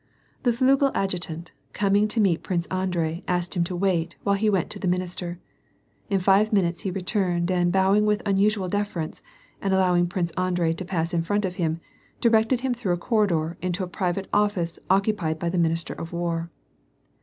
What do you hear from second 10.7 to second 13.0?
to pass in front of him, directed him through a